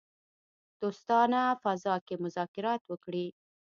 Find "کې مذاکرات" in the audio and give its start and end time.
2.05-2.81